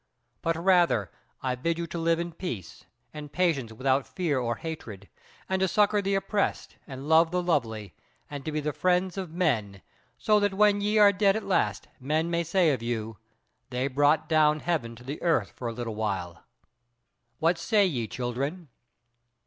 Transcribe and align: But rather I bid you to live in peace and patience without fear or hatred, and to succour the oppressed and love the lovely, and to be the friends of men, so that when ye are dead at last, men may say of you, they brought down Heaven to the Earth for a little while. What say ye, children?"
But 0.41 0.57
rather 0.57 1.11
I 1.43 1.53
bid 1.53 1.77
you 1.77 1.85
to 1.85 1.99
live 1.99 2.17
in 2.19 2.31
peace 2.31 2.85
and 3.13 3.31
patience 3.31 3.71
without 3.71 4.07
fear 4.07 4.39
or 4.39 4.55
hatred, 4.55 5.07
and 5.47 5.59
to 5.59 5.67
succour 5.67 6.01
the 6.01 6.15
oppressed 6.15 6.77
and 6.87 7.07
love 7.07 7.29
the 7.29 7.39
lovely, 7.43 7.93
and 8.27 8.43
to 8.43 8.51
be 8.51 8.61
the 8.61 8.73
friends 8.73 9.15
of 9.15 9.29
men, 9.29 9.83
so 10.17 10.39
that 10.39 10.55
when 10.55 10.81
ye 10.81 10.97
are 10.97 11.11
dead 11.13 11.35
at 11.35 11.45
last, 11.45 11.87
men 11.99 12.31
may 12.31 12.43
say 12.43 12.71
of 12.71 12.81
you, 12.81 13.19
they 13.69 13.85
brought 13.87 14.27
down 14.27 14.61
Heaven 14.61 14.95
to 14.95 15.03
the 15.03 15.21
Earth 15.21 15.51
for 15.51 15.67
a 15.67 15.71
little 15.71 15.93
while. 15.93 16.45
What 17.37 17.59
say 17.59 17.85
ye, 17.85 18.07
children?" 18.07 18.69